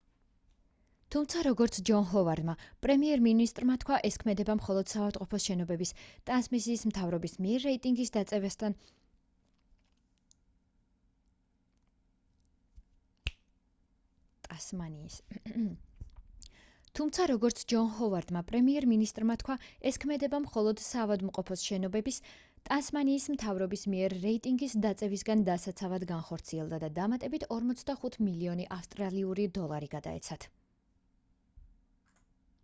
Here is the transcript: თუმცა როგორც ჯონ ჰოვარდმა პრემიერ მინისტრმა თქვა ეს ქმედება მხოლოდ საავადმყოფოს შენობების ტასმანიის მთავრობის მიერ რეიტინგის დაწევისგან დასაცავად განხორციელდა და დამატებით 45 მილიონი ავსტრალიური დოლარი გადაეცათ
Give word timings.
თუმცა 1.13 1.39
როგორც 1.45 1.77
ჯონ 1.87 2.05
ჰოვარდმა 2.09 2.53
პრემიერ 2.85 3.21
მინისტრმა 3.23 3.73
თქვა 3.83 3.95
ეს 4.09 4.17
ქმედება 4.23 4.53
მხოლოდ 4.59 4.83
საავადმყოფოს 4.91 5.47
შენობების 21.69 22.21
ტასმანიის 22.69 23.25
მთავრობის 23.33 23.83
მიერ 23.95 24.15
რეიტინგის 24.25 24.75
დაწევისგან 24.85 25.43
დასაცავად 25.49 26.07
განხორციელდა 26.13 26.79
და 26.85 26.89
დამატებით 27.01 27.45
45 27.57 28.17
მილიონი 28.29 28.69
ავსტრალიური 28.79 29.49
დოლარი 29.59 29.91
გადაეცათ 29.97 30.47